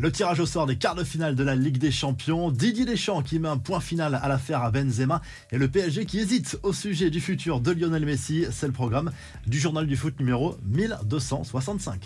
[0.00, 3.20] Le tirage au sort des quarts de finale de la Ligue des Champions, Didier Deschamps
[3.20, 6.72] qui met un point final à l'affaire à Benzema et le PSG qui hésite au
[6.72, 9.10] sujet du futur de Lionel Messi, c'est le programme
[9.48, 12.00] du journal du foot numéro 1265.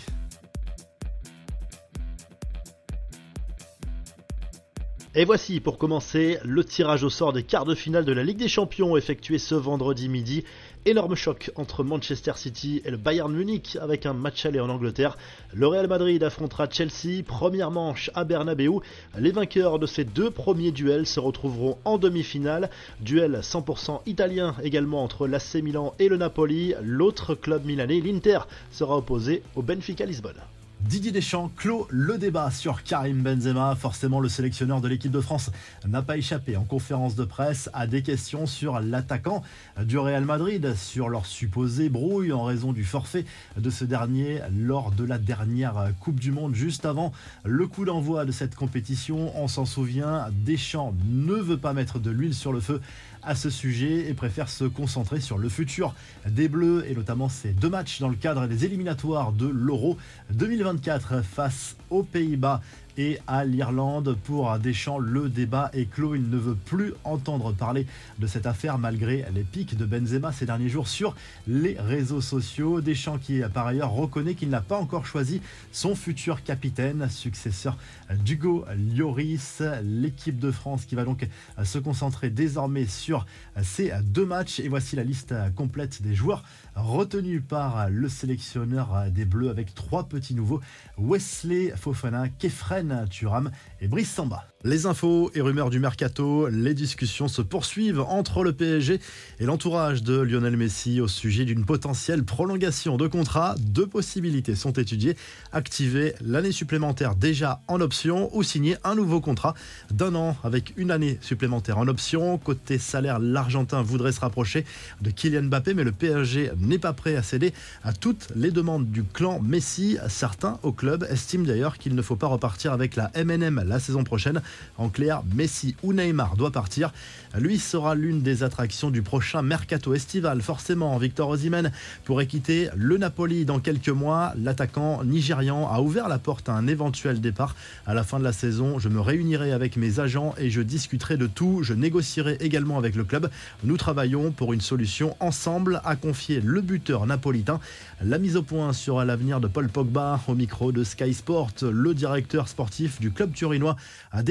[5.15, 8.39] Et voici pour commencer le tirage au sort des quarts de finale de la Ligue
[8.39, 10.43] des Champions effectué ce vendredi midi.
[10.87, 15.15] Énorme choc entre Manchester City et le Bayern Munich avec un match aller en Angleterre.
[15.53, 18.79] Le Real Madrid affrontera Chelsea, première manche à Bernabeu.
[19.19, 22.71] Les vainqueurs de ces deux premiers duels se retrouveront en demi-finale.
[22.99, 26.73] Duel 100% italien également entre l'AC Milan et le Napoli.
[26.81, 28.39] L'autre club milanais, l'Inter,
[28.71, 30.41] sera opposé au Benfica Lisbonne.
[30.87, 33.73] Didier Deschamps clôt le débat sur Karim Benzema.
[33.75, 35.49] Forcément, le sélectionneur de l'équipe de France
[35.87, 39.43] n'a pas échappé en conférence de presse à des questions sur l'attaquant
[39.81, 43.25] du Real Madrid, sur leur supposée brouille en raison du forfait
[43.57, 47.13] de ce dernier lors de la dernière Coupe du Monde, juste avant
[47.45, 49.31] le coup d'envoi de cette compétition.
[49.41, 52.81] On s'en souvient, Deschamps ne veut pas mettre de l'huile sur le feu
[53.25, 55.95] à ce sujet et préfère se concentrer sur le futur
[56.27, 59.97] des Bleus et notamment ces deux matchs dans le cadre des éliminatoires de l'Euro
[60.31, 62.61] 2024 face aux Pays-Bas
[62.97, 64.17] et à l'Irlande.
[64.23, 66.15] Pour Deschamps, le débat est clos.
[66.15, 67.85] Il ne veut plus entendre parler
[68.19, 71.15] de cette affaire malgré les pics de Benzema ces derniers jours sur
[71.47, 72.81] les réseaux sociaux.
[72.81, 77.77] Deschamps qui par ailleurs reconnaît qu'il n'a pas encore choisi son futur capitaine, successeur
[78.23, 79.61] d'Hugo Lloris.
[79.83, 81.27] L'équipe de France qui va donc
[81.63, 83.25] se concentrer désormais sur
[83.61, 84.59] ces deux matchs.
[84.59, 86.43] Et voici la liste complète des joueurs
[86.75, 90.61] retenus par le sélectionneur des Bleus avec trois petits nouveaux.
[90.97, 94.52] Wesley Fofana, Kefren Turam et Brice Samba.
[94.65, 99.01] Les infos et rumeurs du mercato, les discussions se poursuivent entre le PSG
[99.41, 103.55] et l'entourage de Lionel Messi au sujet d'une potentielle prolongation de contrat.
[103.59, 105.17] Deux possibilités sont étudiées
[105.51, 109.53] activer l'année supplémentaire déjà en option ou signer un nouveau contrat
[109.91, 112.37] d'un an avec une année supplémentaire en option.
[112.37, 114.63] Côté salaire, l'Argentin voudrait se rapprocher
[115.01, 118.89] de Kylian Mbappé, mais le PSG n'est pas prêt à céder à toutes les demandes
[118.89, 119.97] du clan Messi.
[120.07, 124.05] Certains au club estiment d'ailleurs qu'il ne faut pas repartir avec la MNM la saison
[124.05, 124.41] prochaine.
[124.77, 126.91] En clair, Messi ou Neymar doit partir.
[127.37, 130.41] Lui sera l'une des attractions du prochain mercato estival.
[130.41, 131.71] Forcément, Victor Osimhen
[132.05, 134.33] pourrait quitter le Napoli dans quelques mois.
[134.37, 137.55] L'attaquant nigérian a ouvert la porte à un éventuel départ
[137.85, 138.79] à la fin de la saison.
[138.79, 141.61] Je me réunirai avec mes agents et je discuterai de tout.
[141.63, 143.29] Je négocierai également avec le club.
[143.63, 147.59] Nous travaillons pour une solution ensemble, a confié le buteur napolitain.
[148.03, 151.51] La mise au point sera l'avenir de Paul Pogba au micro de Sky Sport.
[151.61, 153.75] Le directeur sportif du club turinois
[154.11, 154.23] a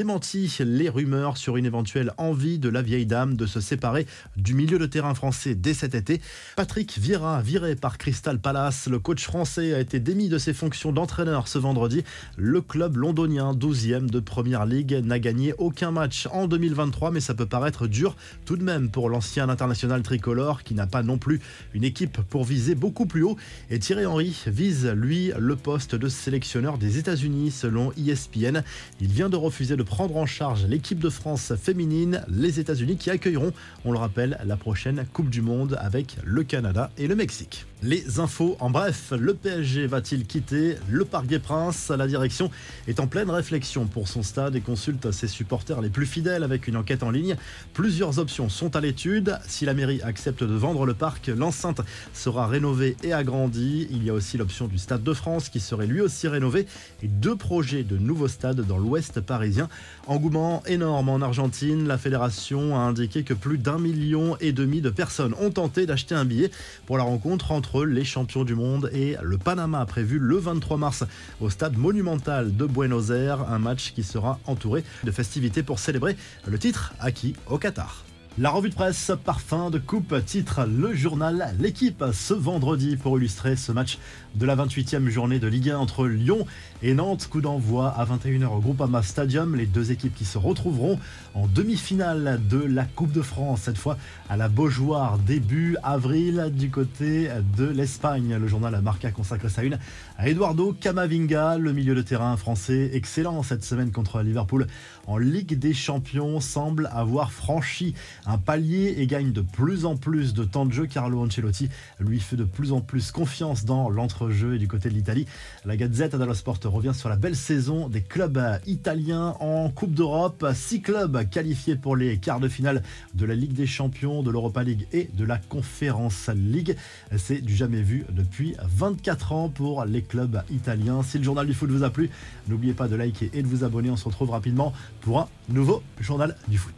[0.60, 4.06] les rumeurs sur une éventuelle envie de la vieille dame de se séparer
[4.36, 6.20] du milieu de terrain français dès cet été.
[6.54, 10.92] Patrick Vieira, viré par Crystal Palace, le coach français a été démis de ses fonctions
[10.92, 12.04] d'entraîneur ce vendredi.
[12.36, 17.32] Le club londonien, 12e de Première League, n'a gagné aucun match en 2023, mais ça
[17.32, 18.14] peut paraître dur
[18.44, 21.40] tout de même pour l'ancien international tricolore qui n'a pas non plus
[21.72, 23.38] une équipe pour viser beaucoup plus haut.
[23.70, 28.62] Et Thierry Henry vise, lui, le poste de sélectionneur des États-Unis selon ESPN.
[29.00, 33.10] Il vient de refuser de prendre en charge l'équipe de France féminine, les États-Unis qui
[33.10, 33.52] accueilleront,
[33.84, 37.66] on le rappelle, la prochaine Coupe du Monde avec le Canada et le Mexique.
[37.84, 41.88] Les infos en bref, le PSG va-t-il quitter le Parc des Princes?
[41.90, 42.48] La direction
[42.86, 46.68] est en pleine réflexion pour son stade et consulte ses supporters les plus fidèles avec
[46.68, 47.34] une enquête en ligne.
[47.74, 49.36] Plusieurs options sont à l'étude.
[49.48, 51.80] Si la mairie accepte de vendre le parc, l'enceinte
[52.14, 53.88] sera rénovée et agrandie.
[53.90, 56.68] Il y a aussi l'option du Stade de France qui serait lui aussi rénové
[57.02, 59.68] et deux projets de nouveaux stades dans l'ouest parisien.
[60.06, 61.88] Engouement énorme en Argentine.
[61.88, 66.14] La fédération a indiqué que plus d'un million et demi de personnes ont tenté d'acheter
[66.14, 66.52] un billet
[66.86, 71.04] pour la rencontre entre les champions du monde et le Panama prévu le 23 mars
[71.40, 76.16] au stade monumental de Buenos Aires, un match qui sera entouré de festivités pour célébrer
[76.46, 78.04] le titre acquis au Qatar.
[78.38, 83.56] La revue de presse Parfum de Coupe titre le journal L'équipe ce vendredi pour illustrer
[83.56, 83.98] ce match
[84.34, 86.46] de la 28e journée de Ligue 1 entre Lyon
[86.82, 87.28] et Nantes.
[87.30, 89.54] Coup d'envoi à 21h au Groupama Stadium.
[89.54, 90.98] Les deux équipes qui se retrouveront
[91.34, 93.98] en demi-finale de la Coupe de France, cette fois
[94.30, 97.28] à la Beaujoire début avril du côté
[97.58, 98.34] de l'Espagne.
[98.40, 99.78] Le journal Marca consacre sa une
[100.16, 104.68] à Eduardo Camavinga, le milieu de terrain français excellent cette semaine contre Liverpool
[105.06, 107.94] en Ligue des Champions, semble avoir franchi
[108.26, 110.86] un palier et gagne de plus en plus de temps de jeu.
[110.86, 111.68] Carlo Ancelotti
[112.00, 115.26] lui fait de plus en plus confiance dans l'entrejeu et du côté de l'Italie.
[115.64, 120.46] La Gazette dello Sport revient sur la belle saison des clubs italiens en Coupe d'Europe.
[120.54, 122.82] Six clubs qualifiés pour les quarts de finale
[123.14, 126.76] de la Ligue des Champions, de l'Europa League et de la Conference League.
[127.16, 131.02] C'est du jamais vu depuis 24 ans pour les club italien.
[131.02, 132.10] Si le journal du foot vous a plu,
[132.48, 133.90] n'oubliez pas de liker et de vous abonner.
[133.90, 136.74] On se retrouve rapidement pour un nouveau journal du foot.